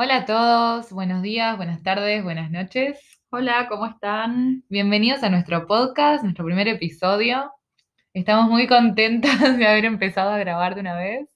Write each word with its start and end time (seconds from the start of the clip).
Hola 0.00 0.18
a 0.18 0.24
todos, 0.26 0.92
buenos 0.92 1.22
días, 1.22 1.56
buenas 1.56 1.82
tardes, 1.82 2.22
buenas 2.22 2.52
noches. 2.52 3.20
Hola, 3.30 3.66
¿cómo 3.68 3.86
están? 3.86 4.62
Bienvenidos 4.68 5.24
a 5.24 5.28
nuestro 5.28 5.66
podcast, 5.66 6.22
nuestro 6.22 6.44
primer 6.44 6.68
episodio. 6.68 7.50
Estamos 8.14 8.48
muy 8.48 8.68
contentas 8.68 9.40
de 9.58 9.66
haber 9.66 9.84
empezado 9.86 10.30
a 10.30 10.38
grabar 10.38 10.74
de 10.76 10.82
una 10.82 10.94
vez. 10.94 11.28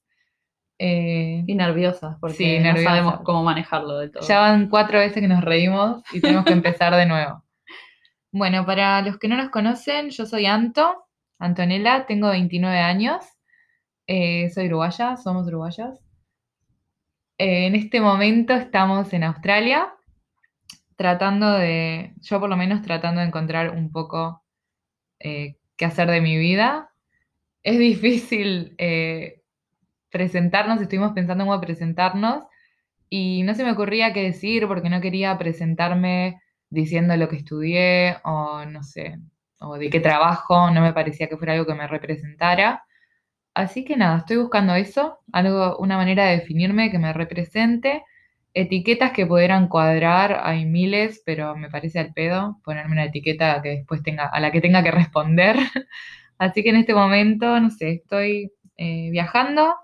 Eh, 0.79 1.43
Y 1.47 1.55
nerviosas, 1.57 2.17
porque 2.21 2.37
Sí, 2.37 2.57
no 2.59 2.65
nerviosas. 2.67 2.85
sabemos 2.97 3.21
cómo 3.25 3.43
manejarlo 3.43 3.99
del 3.99 4.13
todo. 4.13 4.27
ya 4.27 4.39
van 4.39 4.69
cuatro 4.69 4.99
veces 5.01 5.21
que 5.21 5.29
nos 5.29 5.43
reímos 5.43 6.03
y 6.13 6.21
tenemos 6.21 6.45
que 6.45 6.53
empezar 6.53 6.95
de 6.95 7.07
nuevo. 7.07 7.43
Bueno, 8.35 8.65
para 8.65 9.03
los 9.03 9.19
que 9.19 9.29
no 9.29 9.37
nos 9.37 9.51
conocen, 9.51 10.09
yo 10.09 10.25
soy 10.25 10.47
Anto, 10.47 11.05
Antonella, 11.39 12.07
tengo 12.07 12.31
29 12.31 12.79
años, 12.79 13.23
eh, 14.07 14.49
soy 14.55 14.69
uruguaya, 14.69 15.19
somos 15.19 15.47
uruguayas. 15.49 16.01
En 17.45 17.75
este 17.75 18.01
momento 18.01 18.55
estamos 18.55 19.13
en 19.13 19.25
Australia, 19.25 19.93
tratando 20.95 21.51
de, 21.55 22.15
yo 22.21 22.39
por 22.39 22.49
lo 22.49 22.57
menos 22.57 22.83
tratando 22.83 23.21
de 23.21 23.27
encontrar 23.27 23.71
un 23.77 23.91
poco 23.91 24.45
eh, 25.19 25.57
qué 25.77 25.85
hacer 25.85 26.09
de 26.09 26.21
mi 26.21 26.39
vida. 26.39 26.93
Es 27.65 27.81
difícil 27.81 28.77
eh, 28.79 29.43
presentarnos, 30.09 30.81
estuvimos 30.81 31.15
pensando 31.15 31.43
en 31.43 31.51
cómo 31.51 31.61
presentarnos 31.61 32.45
y 33.11 33.43
no 33.43 33.57
se 33.57 33.65
me 33.65 33.73
ocurría 33.73 34.13
qué 34.13 34.23
decir 34.23 34.69
porque 34.69 34.89
no 34.89 35.01
quería 35.01 35.37
presentarme 35.37 36.41
diciendo 36.71 37.17
lo 37.17 37.29
que 37.29 37.39
estudié 37.39 38.19
o 38.23 38.65
no 38.67 38.85
sé, 38.85 39.19
o 39.59 39.79
de 39.79 39.91
qué 39.91 39.99
trabajo, 39.99 40.71
no 40.71 40.81
me 40.81 40.93
parecía 40.93 41.29
que 41.29 41.37
fuera 41.37 41.55
algo 41.55 41.67
que 41.67 41.75
me 41.75 41.89
representara. 41.89 42.85
Así 43.55 43.85
que 43.85 43.97
nada, 43.97 44.19
estoy 44.19 44.39
buscando 44.39 44.75
eso, 44.75 45.19
algo, 45.33 45.77
una 45.79 45.97
manera 45.97 46.27
de 46.27 46.39
definirme 46.39 46.91
que 46.91 46.99
me 46.99 47.13
represente. 47.13 48.03
Etiquetas 48.55 49.13
que 49.13 49.27
pudieran 49.27 49.69
cuadrar, 49.69 50.41
hay 50.43 50.65
miles, 50.65 51.23
pero 51.27 51.57
me 51.57 51.71
parece 51.71 51.99
al 51.99 52.13
pedo 52.15 52.61
ponerme 52.65 52.93
una 52.93 53.05
etiqueta 53.05 53.61
que 53.63 53.71
después 53.71 54.03
tenga, 54.03 54.27
a 54.27 54.41
la 54.41 54.53
que 54.53 54.61
tenga 54.61 54.83
que 54.83 54.91
responder. 54.91 55.57
Así 56.39 56.63
que 56.63 56.71
en 56.71 56.77
este 56.77 56.95
momento, 56.95 57.61
no 57.61 57.71
sé, 57.71 57.93
estoy 57.93 58.53
eh, 58.77 59.11
viajando 59.11 59.75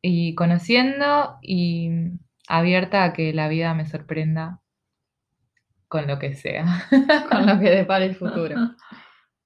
y 0.00 0.34
conociendo 0.34 1.38
y 1.40 1.90
abierta 2.48 3.04
a 3.04 3.12
que 3.12 3.32
la 3.32 3.48
vida 3.48 3.74
me 3.74 3.86
sorprenda 3.86 4.60
con 5.88 6.06
lo 6.08 6.18
que 6.18 6.34
sea. 6.34 6.64
con 7.30 7.46
lo 7.46 7.60
que 7.60 7.70
depara 7.70 8.04
el 8.04 8.16
futuro. 8.16 8.56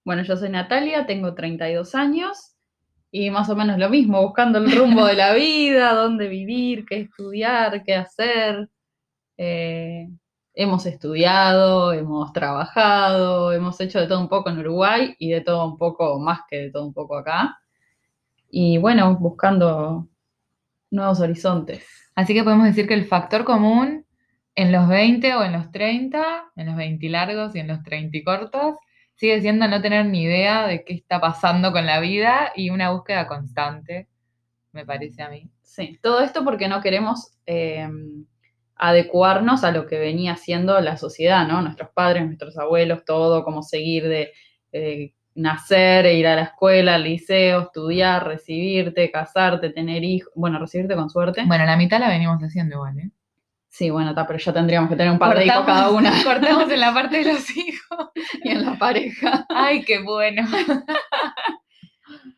Bueno, 0.05 0.23
yo 0.23 0.37
soy 0.37 0.50
Natalia, 0.50 1.05
tengo 1.05 1.34
32 1.34 1.97
años 1.97 2.56
y 3.11 3.31
más 3.31 3.49
o 3.49 3.57
menos 3.57 3.79
lo 3.79 3.89
mismo, 3.89 4.23
buscando 4.23 4.59
el 4.59 4.71
rumbo 4.77 5.07
de 5.07 5.15
la 5.15 5.33
vida, 5.35 5.95
dónde 5.95 6.29
vivir, 6.29 6.85
qué 6.87 7.01
estudiar, 7.01 7.83
qué 7.85 7.95
hacer. 7.95 8.69
Eh, 9.39 10.09
hemos 10.55 10.87
estudiado, 10.87 11.93
hemos 11.93 12.33
trabajado, 12.33 13.53
hemos 13.53 13.81
hecho 13.81 14.01
de 14.01 14.09
todo 14.09 14.21
un 14.21 14.29
poco 14.29 14.51
en 14.51 14.59
Uruguay 14.59 15.15
y 15.19 15.31
de 15.31 15.43
todo 15.43 15.67
un 15.67 15.79
poco 15.79 16.19
más 16.19 16.41
que 16.49 16.57
de 16.57 16.71
todo 16.71 16.87
un 16.87 16.95
poco 16.95 17.17
acá. 17.19 17.59
Y 18.51 18.79
bueno, 18.79 19.17
buscando 19.19 20.09
nuevos 20.91 21.21
horizontes. 21.21 21.87
Así 22.15 22.34
que 22.34 22.45
podemos 22.45 22.67
decir 22.67 22.89
que 22.89 22.95
el 22.95 23.07
factor 23.07 23.45
común 23.45 24.07
en 24.55 24.73
los 24.73 24.89
20 24.89 25.34
o 25.34 25.45
en 25.45 25.53
los 25.53 25.71
30, 25.71 26.53
en 26.57 26.67
los 26.67 26.77
20 26.77 27.09
largos 27.11 27.55
y 27.55 27.61
en 27.61 27.69
los 27.69 27.83
30 27.83 28.19
cortos, 28.25 28.77
sigue 29.17 29.41
siendo 29.41 29.67
no 29.69 29.83
tener 29.83 30.06
ni 30.06 30.22
idea 30.22 30.67
de 30.67 30.84
qué 30.84 30.95
está 30.95 31.20
pasando 31.20 31.72
con 31.72 31.86
la 31.86 32.00
vida 32.00 32.53
y 32.55 32.70
una 32.70 32.91
búsqueda 32.91 33.27
constante, 33.27 34.09
me 34.72 34.86
parece 34.86 35.22
a 35.22 35.31
mí. 35.31 35.50
Sí, 35.62 35.98
todo 36.03 36.20
esto 36.20 36.45
porque 36.45 36.69
no 36.69 36.81
queremos 36.81 37.33
eh, 37.47 37.89
adecuarnos 38.77 39.64
a 39.64 39.72
lo 39.72 39.87
que 39.87 39.98
venía 39.98 40.37
siendo 40.37 40.81
la 40.81 40.97
sociedad, 40.97 41.48
¿no? 41.48 41.62
Nuestros 41.62 41.91
padres, 41.91 42.25
nuestros 42.27 42.56
abuelos, 42.59 43.05
todo, 43.05 43.42
como 43.44 43.62
seguir 43.62 44.06
de 44.06 44.33
eh, 44.72 45.14
nacer, 45.34 46.06
ir 46.06 46.27
a 46.27 46.37
la 46.37 46.43
escuela, 46.43 46.97
al 46.97 47.04
liceo, 47.04 47.62
estudiar, 47.62 48.27
recibirte, 48.27 49.10
casarte, 49.10 49.71
tener 49.71 50.04
hijos, 50.04 50.33
bueno, 50.34 50.59
recibirte 50.59 50.94
con 50.94 51.10
suerte. 51.10 51.44
Bueno, 51.47 51.65
la 51.65 51.77
mitad 51.77 52.00
la 52.00 52.09
venimos 52.09 52.38
haciendo 52.43 52.77
igual, 52.77 52.98
¿eh? 52.98 53.10
Sí, 53.76 53.91
bueno, 53.91 54.14
pero 54.14 54.38
ya 54.38 54.54
tendríamos 54.54 54.88
que 54.88 54.97
tener 54.97 55.12
un 55.12 55.19
par 55.19 55.37
de 55.37 55.44
hijos 55.44 55.66
cada 55.66 55.91
una 55.91 56.10
cortamos 56.25 56.70
en 56.70 56.81
la 56.81 56.94
parte 56.94 57.19
de 57.22 57.32
los 57.34 57.54
hijos. 57.54 58.09
y 58.42 58.48
en 58.48 58.64
la 58.64 58.78
pareja. 58.78 59.44
Ay, 59.50 59.84
qué 59.84 60.00
bueno. 60.03 60.47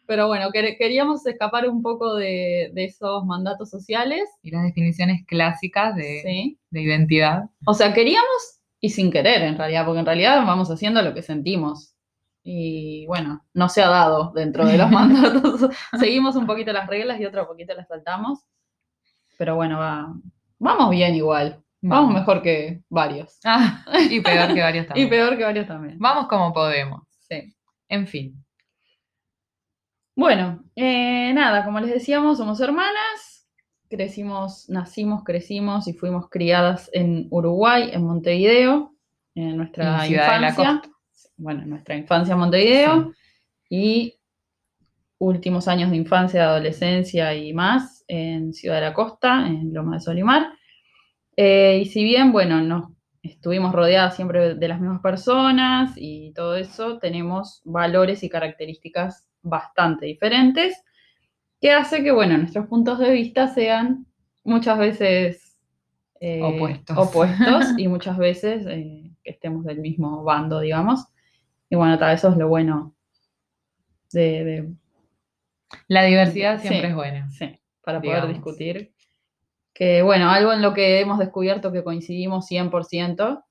Pero 0.06 0.26
bueno, 0.26 0.48
quer- 0.50 0.76
queríamos 0.78 1.24
escapar 1.26 1.68
un 1.68 1.80
poco 1.82 2.14
de, 2.16 2.70
de 2.72 2.84
esos 2.86 3.24
mandatos 3.24 3.70
sociales. 3.70 4.22
Y 4.42 4.50
las 4.50 4.64
definiciones 4.64 5.24
clásicas 5.26 5.94
de, 5.94 6.22
Sí. 6.24 6.58
de 6.70 6.82
identidad. 6.82 7.44
O 7.66 7.74
sea, 7.74 7.92
queríamos 7.92 8.60
y 8.80 8.88
sin 8.90 9.12
querer 9.12 9.42
en 9.42 9.56
realidad, 9.58 9.84
porque 9.84 10.00
en 10.00 10.06
realidad 10.06 10.44
vamos 10.44 10.70
haciendo 10.72 11.02
lo 11.02 11.14
que 11.14 11.22
sentimos. 11.22 11.94
Y 12.42 13.06
bueno, 13.06 13.44
no 13.54 13.68
se 13.68 13.82
ha 13.82 13.88
dado 13.88 14.32
dentro 14.34 14.66
de 14.66 14.76
los 14.78 14.90
mandatos. 14.90 15.68
Seguimos 16.00 16.34
un 16.34 16.46
poquito 16.46 16.72
las 16.72 16.88
reglas 16.88 17.20
y 17.20 17.26
otro 17.26 17.46
poquito 17.46 17.74
las 17.74 17.86
saltamos. 17.86 18.40
Pero 19.36 19.54
bueno, 19.54 19.78
va, 19.78 20.12
vamos 20.58 20.90
bien 20.90 21.14
igual. 21.14 21.62
Vamos 21.80 22.12
mejor 22.12 22.42
que 22.42 22.82
varios. 22.88 23.38
Ah, 23.44 23.84
y 24.10 24.20
peor 24.20 24.52
que 24.52 24.60
varios 24.60 24.84
Y 24.86 24.88
también. 24.88 25.08
peor 25.10 25.36
que 25.36 25.44
varios 25.44 25.66
también. 25.66 25.98
Vamos 25.98 26.26
como 26.26 26.52
podemos. 26.52 27.02
Sí. 27.28 27.54
En 27.88 28.06
fin. 28.06 28.44
Bueno, 30.16 30.64
eh, 30.74 31.32
nada, 31.32 31.64
como 31.64 31.78
les 31.78 31.90
decíamos, 31.90 32.38
somos 32.38 32.60
hermanas. 32.60 33.46
Crecimos, 33.88 34.68
nacimos, 34.68 35.22
crecimos 35.24 35.86
y 35.86 35.92
fuimos 35.92 36.28
criadas 36.28 36.90
en 36.92 37.28
Uruguay, 37.30 37.90
en 37.92 38.04
Montevideo, 38.04 38.94
en 39.34 39.56
nuestra 39.56 40.02
En 40.02 40.08
Ciudad 40.08 40.34
de 40.34 40.40
la 40.40 40.48
infancia. 40.48 40.90
Bueno, 41.36 41.62
en 41.62 41.70
nuestra 41.70 41.96
infancia 41.96 42.32
en 42.32 42.40
Montevideo. 42.40 43.12
Sí. 43.12 43.16
y 43.70 44.14
últimos 45.18 45.68
años 45.68 45.90
de 45.90 45.96
infancia, 45.96 46.44
adolescencia 46.44 47.34
y 47.34 47.52
más 47.52 47.97
en 48.08 48.52
Ciudad 48.52 48.76
de 48.76 48.80
la 48.82 48.94
Costa, 48.94 49.46
en 49.46 49.72
Loma 49.72 49.96
de 49.96 50.00
Solimar. 50.00 50.52
Eh, 51.36 51.80
y 51.82 51.86
si 51.86 52.02
bien, 52.04 52.32
bueno, 52.32 52.60
no 52.62 52.96
estuvimos 53.22 53.72
rodeadas 53.72 54.16
siempre 54.16 54.54
de 54.54 54.68
las 54.68 54.80
mismas 54.80 55.00
personas 55.02 55.92
y 55.96 56.32
todo 56.34 56.56
eso, 56.56 56.98
tenemos 56.98 57.62
valores 57.64 58.22
y 58.22 58.28
características 58.28 59.28
bastante 59.42 60.06
diferentes, 60.06 60.82
que 61.60 61.72
hace 61.72 62.02
que, 62.02 62.12
bueno, 62.12 62.38
nuestros 62.38 62.66
puntos 62.66 62.98
de 62.98 63.10
vista 63.12 63.48
sean 63.48 64.06
muchas 64.44 64.78
veces 64.78 65.58
eh, 66.20 66.40
Opuestos. 66.42 66.96
opuestos 66.98 67.64
y 67.78 67.88
muchas 67.88 68.16
veces 68.18 68.66
eh, 68.66 69.10
que 69.24 69.30
estemos 69.30 69.64
del 69.64 69.80
mismo 69.80 70.24
bando, 70.24 70.60
digamos. 70.60 71.06
Y 71.70 71.76
bueno, 71.76 71.98
tal 71.98 72.10
vez 72.12 72.20
eso 72.20 72.30
es 72.30 72.36
lo 72.38 72.48
bueno 72.48 72.94
de, 74.12 74.44
de- 74.44 74.68
La 75.88 76.04
diversidad 76.04 76.60
Sí. 76.60 76.68
siempre 76.68 76.90
es 76.90 76.94
buena. 76.94 77.30
sí, 77.30 77.58
para 77.88 78.00
poder 78.02 78.16
Digamos. 78.16 78.34
discutir. 78.34 78.92
Que 79.72 80.02
bueno, 80.02 80.28
algo 80.28 80.52
en 80.52 80.60
lo 80.60 80.74
que 80.74 81.00
hemos 81.00 81.18
descubierto 81.18 81.72
que 81.72 81.82
coincidimos 81.82 82.46
100%, 82.46 83.42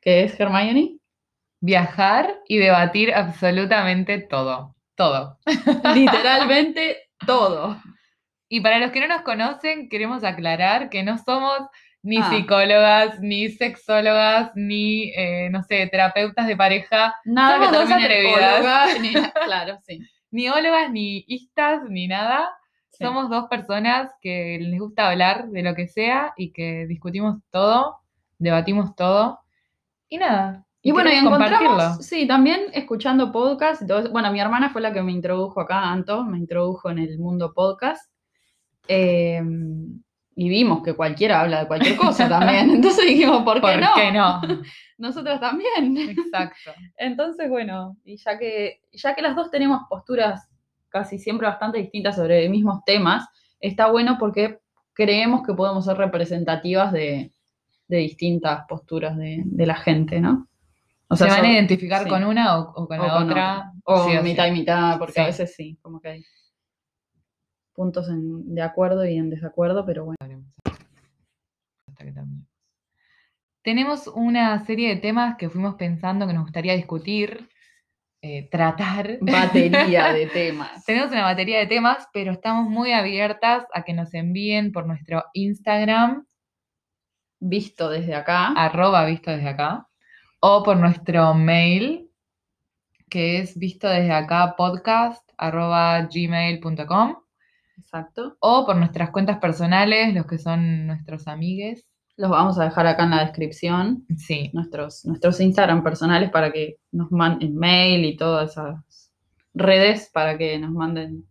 que 0.00 0.22
es 0.24 0.40
Hermione. 0.40 0.96
Viajar 1.60 2.34
y 2.48 2.56
debatir 2.56 3.12
absolutamente 3.14 4.20
todo. 4.20 4.74
Todo. 4.94 5.38
Literalmente 5.94 6.96
todo. 7.26 7.76
Y 8.48 8.62
para 8.62 8.78
los 8.78 8.90
que 8.90 9.00
no 9.00 9.08
nos 9.08 9.20
conocen, 9.20 9.90
queremos 9.90 10.24
aclarar 10.24 10.88
que 10.88 11.02
no 11.02 11.18
somos 11.18 11.58
ni 12.02 12.18
Ah. 12.18 12.30
psicólogas, 12.30 13.20
ni 13.20 13.50
sexólogas, 13.50 14.50
ni, 14.54 15.10
eh, 15.14 15.50
no 15.50 15.62
sé, 15.62 15.86
terapeutas 15.88 16.46
de 16.46 16.56
pareja, 16.56 17.14
Nada 17.26 17.56
Somos 17.56 17.70
que 17.70 17.76
dos 17.76 17.90
atrevidas. 17.92 19.00
ni 19.02 19.12
claro, 19.44 19.78
sí. 19.86 19.98
ni 20.30 20.48
ólogas, 20.48 20.90
ni 20.90 21.22
istas, 21.28 21.82
ni 21.90 22.06
nada. 22.08 22.48
Sí. 22.96 23.04
Somos 23.04 23.28
dos 23.28 23.46
personas 23.48 24.12
que 24.20 24.58
les 24.60 24.78
gusta 24.78 25.10
hablar 25.10 25.48
de 25.48 25.62
lo 25.62 25.74
que 25.74 25.88
sea 25.88 26.32
y 26.36 26.52
que 26.52 26.86
discutimos 26.86 27.38
todo, 27.50 27.98
debatimos 28.38 28.94
todo. 28.94 29.40
Y 30.08 30.18
nada. 30.18 30.64
Y 30.80 30.92
bueno, 30.92 31.10
y 31.10 31.14
encontramos, 31.14 32.04
sí, 32.06 32.26
también 32.26 32.66
escuchando 32.72 33.32
podcast. 33.32 33.82
eso. 33.82 34.10
Bueno, 34.10 34.30
mi 34.30 34.38
hermana 34.38 34.70
fue 34.70 34.80
la 34.80 34.92
que 34.92 35.02
me 35.02 35.12
introdujo 35.12 35.60
acá, 35.60 35.90
Anto, 35.90 36.24
me 36.24 36.38
introdujo 36.38 36.90
en 36.90 36.98
el 36.98 37.18
mundo 37.18 37.52
podcast. 37.52 38.12
Eh, 38.86 39.42
y 40.36 40.48
vimos 40.48 40.82
que 40.82 40.94
cualquiera 40.94 41.40
habla 41.40 41.60
de 41.60 41.66
cualquier 41.66 41.96
cosa 41.96 42.28
también. 42.28 42.70
Entonces 42.70 43.06
dijimos, 43.06 43.42
¿por 43.44 43.56
qué 43.56 43.60
¿Por 43.60 43.80
no? 43.80 43.88
qué 43.94 44.12
no? 44.12 44.40
Nosotras 44.98 45.40
también. 45.40 45.96
Exacto. 45.96 46.72
Entonces, 46.96 47.48
bueno, 47.48 47.96
y 48.04 48.16
ya 48.16 48.38
que, 48.38 48.80
ya 48.92 49.14
que 49.14 49.22
las 49.22 49.36
dos 49.36 49.50
tenemos 49.50 49.82
posturas 49.88 50.48
casi 50.94 51.18
siempre 51.18 51.48
bastante 51.48 51.78
distintas 51.78 52.14
sobre 52.14 52.48
mismos 52.48 52.84
temas, 52.86 53.26
está 53.58 53.90
bueno 53.90 54.16
porque 54.16 54.60
creemos 54.92 55.44
que 55.44 55.52
podemos 55.52 55.84
ser 55.84 55.96
representativas 55.96 56.92
de, 56.92 57.32
de 57.88 57.96
distintas 57.96 58.64
posturas 58.68 59.16
de, 59.16 59.42
de 59.44 59.66
la 59.66 59.74
gente, 59.74 60.20
¿no? 60.20 60.46
O 61.08 61.16
¿Se 61.16 61.24
van 61.24 61.44
a 61.44 61.52
identificar 61.52 62.04
sí. 62.04 62.08
con 62.08 62.22
una 62.22 62.60
o, 62.60 62.70
o 62.76 62.86
con 62.86 63.00
o 63.00 63.06
la 63.06 63.12
con 63.12 63.28
otra? 63.28 63.72
O 63.82 64.04
Sí 64.04 64.16
o 64.16 64.22
sí. 64.22 64.28
mitad 64.28 64.46
y 64.46 64.52
mitad, 64.52 64.98
porque 65.00 65.20
a 65.20 65.26
veces 65.26 65.52
sí, 65.56 65.76
como 65.82 66.00
que 66.00 66.08
hay 66.10 66.24
puntos 67.74 68.08
en- 68.08 68.54
de 68.54 68.62
acuerdo 68.62 69.04
y 69.04 69.16
en 69.16 69.30
desacuerdo, 69.30 69.84
pero 69.84 70.04
bueno. 70.04 70.16
tenemos 73.62 74.06
una 74.06 74.64
serie 74.64 74.90
de 74.90 75.00
temas 75.00 75.36
que 75.38 75.50
fuimos 75.50 75.74
pensando 75.74 76.24
que 76.28 76.34
nos 76.34 76.44
gustaría 76.44 76.76
discutir, 76.76 77.48
eh, 78.26 78.48
tratar. 78.50 79.18
Batería 79.20 80.10
de 80.14 80.26
temas. 80.32 80.82
Tenemos 80.86 81.12
una 81.12 81.24
batería 81.24 81.58
de 81.58 81.66
temas, 81.66 82.08
pero 82.10 82.32
estamos 82.32 82.70
muy 82.70 82.90
abiertas 82.92 83.66
a 83.74 83.82
que 83.82 83.92
nos 83.92 84.14
envíen 84.14 84.72
por 84.72 84.86
nuestro 84.86 85.24
Instagram, 85.34 86.24
Visto 87.38 87.90
desde 87.90 88.14
acá. 88.14 88.54
arroba 88.56 89.04
visto 89.04 89.30
desde 89.30 89.50
acá, 89.50 89.88
o 90.40 90.62
por 90.62 90.78
nuestro 90.78 91.34
mail, 91.34 92.10
que 93.10 93.40
es 93.40 93.58
visto 93.58 93.88
desde 93.88 94.12
acá 94.12 94.54
podcast 94.56 95.28
arroba 95.36 96.08
gmail.com, 96.10 97.16
Exacto. 97.76 98.38
o 98.40 98.64
por 98.64 98.76
nuestras 98.76 99.10
cuentas 99.10 99.36
personales, 99.36 100.14
los 100.14 100.24
que 100.24 100.38
son 100.38 100.86
nuestros 100.86 101.28
amigues. 101.28 101.84
Los 102.16 102.30
vamos 102.30 102.58
a 102.58 102.64
dejar 102.64 102.86
acá 102.86 103.04
en 103.04 103.10
la 103.10 103.24
descripción. 103.24 104.04
Sí, 104.16 104.50
Nuestros, 104.52 105.04
nuestros 105.04 105.40
Instagram 105.40 105.82
personales 105.82 106.30
para 106.30 106.52
que 106.52 106.78
nos 106.92 107.10
manden 107.10 107.56
mail 107.56 108.04
y 108.04 108.16
todas 108.16 108.52
esas 108.52 109.12
redes 109.52 110.10
para 110.12 110.38
que 110.38 110.58
nos 110.58 110.70
manden 110.70 111.26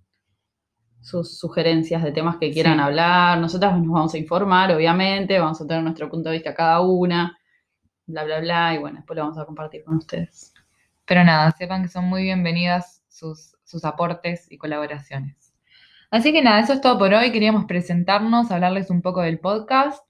sus 1.01 1.37
sugerencias 1.37 2.03
de 2.03 2.11
temas 2.11 2.37
que 2.37 2.51
quieran 2.51 2.75
Sí. 2.77 2.81
hablar. 2.81 3.39
Nosotras 3.39 3.77
nos 3.77 3.87
vamos 3.93 4.13
a 4.13 4.17
informar, 4.17 4.71
obviamente, 4.73 5.39
vamos 5.39 5.59
a 5.61 5.67
tener 5.67 5.83
nuestro 5.83 6.09
punto 6.09 6.29
de 6.29 6.35
vista 6.35 6.53
cada 6.55 6.79
una, 6.81 7.37
bla, 8.05 8.23
bla, 8.23 8.39
bla, 8.39 8.73
y 8.75 8.77
bueno, 8.79 8.97
después 8.97 9.17
lo 9.17 9.23
vamos 9.23 9.37
a 9.37 9.45
compartir 9.45 9.83
con 9.83 9.97
ustedes. 9.97 10.53
pero 11.05 11.23
nada, 11.25 11.51
sepan 11.51 11.81
que 11.83 11.89
son 11.89 12.05
muy 12.05 12.23
bienvenidas 12.23 13.03
sus, 13.09 13.57
sus 13.65 13.83
aportes 13.83 14.49
y 14.49 14.57
colaboraciones. 14.57 15.53
Así 16.09 16.31
que 16.31 16.41
nada, 16.41 16.61
eso 16.61 16.71
es 16.73 16.79
todo 16.81 16.97
por 16.97 17.13
hoy. 17.13 17.31
Queríamos 17.33 17.65
presentarnos, 17.65 18.51
hablarles 18.51 18.89
un 18.89 19.01
poco 19.01 19.21
del 19.21 19.39
podcast 19.39 20.01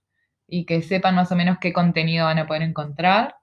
y 0.47 0.65
que 0.65 0.81
sepan 0.81 1.15
más 1.15 1.31
o 1.31 1.35
menos 1.35 1.57
qué 1.59 1.73
contenido 1.73 2.25
van 2.25 2.39
a 2.39 2.47
poder 2.47 2.63
encontrar. 2.63 3.35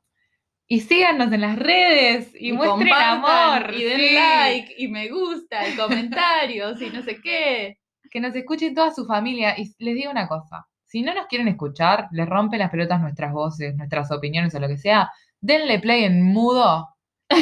Y 0.66 0.80
síganos 0.80 1.32
en 1.32 1.40
las 1.40 1.58
redes 1.58 2.32
y, 2.38 2.52
muestren 2.52 2.88
compartan, 2.88 3.24
amor. 3.24 3.74
Y 3.74 3.84
den 3.84 4.00
sí. 4.00 4.14
like, 4.14 4.74
y 4.78 4.88
me 4.88 5.08
gusta, 5.08 5.68
y 5.68 5.74
comentarios, 5.76 6.80
y 6.82 6.90
no 6.90 7.02
sé 7.02 7.20
qué. 7.20 7.78
Que 8.10 8.20
nos 8.20 8.34
escuchen 8.36 8.74
toda 8.74 8.92
su 8.92 9.04
familia. 9.04 9.58
Y 9.58 9.74
les 9.78 9.94
digo 9.96 10.10
una 10.10 10.28
cosa, 10.28 10.66
si 10.90 11.02
no 11.02 11.14
nos 11.14 11.26
quieren 11.26 11.48
escuchar, 11.48 12.08
les 12.10 12.28
rompen 12.28 12.58
las 12.58 12.70
pelotas 12.70 13.00
nuestras 13.00 13.32
voces, 13.32 13.76
nuestras 13.76 14.10
opiniones 14.10 14.54
o 14.54 14.60
lo 14.60 14.68
que 14.68 14.76
sea, 14.76 15.10
denle 15.40 15.78
play 15.78 16.04
en 16.04 16.22
mudo 16.22 16.88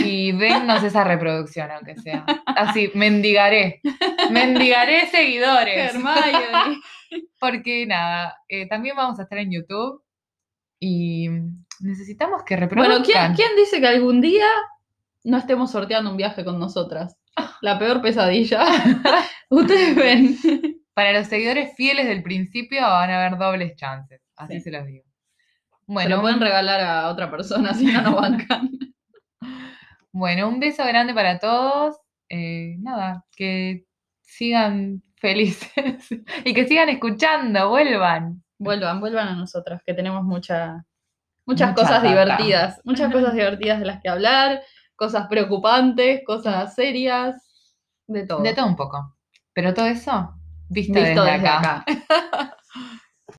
y 0.05 0.33
dennos 0.39 0.83
esa 0.83 1.05
reproducción, 1.05 1.71
aunque 1.71 1.97
sea. 1.97 2.25
Así, 2.45 2.91
mendigaré. 2.95 3.81
Mendigaré 4.31 5.07
seguidores. 5.07 5.93
Porque 7.41 7.87
nada, 7.87 8.37
eh, 8.49 8.69
también 8.69 8.97
vamos 8.97 9.19
a 9.19 9.23
estar 9.23 9.39
en 9.39 9.53
YouTube 9.53 10.03
y 10.81 11.29
necesitamos 11.81 12.43
que 12.45 12.57
reproduzcan. 12.57 13.03
Bueno, 13.03 13.05
¿quién, 13.05 13.35
quién 13.35 13.57
dice 13.57 13.81
que 13.81 13.87
algún 13.89 14.21
día 14.21 14.47
no 15.25 15.39
estemos 15.39 15.71
sorteando 15.71 16.11
un 16.11 16.17
viaje 16.17 16.45
con 16.45 16.59
nosotras? 16.59 17.17
La 17.63 17.79
peor 17.79 18.03
pesadilla. 18.03 18.65
Ustedes 19.51 19.95
ven. 19.97 20.37
Para 20.95 21.13
los 21.13 21.29
seguidores 21.29 21.75
fieles 21.77 22.07
del 22.09 22.23
principio 22.25 22.81
van 22.83 23.11
a 23.11 23.25
haber 23.25 23.39
dobles 23.39 23.77
chances, 23.77 24.21
así 24.37 24.55
Sí. 24.55 24.61
se 24.63 24.71
los 24.73 24.85
digo. 24.87 25.05
Se 25.05 25.93
Bueno, 25.93 26.17
lo 26.17 26.23
pueden 26.23 26.41
regalar 26.41 26.81
a 26.81 27.09
otra 27.09 27.31
persona 27.31 27.73
si 27.75 27.87
no 27.87 28.03
nos 28.03 28.17
bancan. 28.17 28.69
bueno, 30.13 30.49
un 30.49 30.59
beso 30.61 30.85
grande 30.85 31.15
para 31.15 31.39
todos. 31.39 31.97
Eh, 32.29 32.77
nada, 32.81 33.25
que 33.37 33.85
sigan 34.23 35.03
felices 35.19 36.09
y 36.45 36.55
que 36.55 36.67
sigan 36.67 36.89
escuchando, 36.89 37.69
vuelvan. 37.69 38.43
Vuelvan, 38.59 39.01
vuelvan 39.01 39.29
a 39.29 39.35
nosotras, 39.37 39.83
que 39.85 39.95
tenemos 39.95 40.25
mucha, 40.25 40.85
muchas 41.47 41.71
Mucha 41.71 41.75
cosas 41.75 42.03
divertidas. 42.03 42.81
Muchas 42.85 43.13
cosas 43.13 43.33
divertidas 43.35 43.79
de 43.79 43.87
las 43.87 44.01
que 44.01 44.09
hablar, 44.09 44.63
cosas 44.97 45.29
preocupantes, 45.29 46.23
cosas 46.27 46.75
serias, 46.75 47.37
de 48.07 48.27
todo. 48.27 48.43
De 48.43 48.55
todo 48.55 48.67
un 48.67 48.77
poco. 48.77 49.17
Pero 49.53 49.75
todo 49.75 49.87
eso, 49.87 50.35
visto, 50.69 50.95
Visto 50.95 51.23
desde, 51.25 51.33
desde 51.33 51.49
acá. 51.49 51.85
acá. 51.87 52.57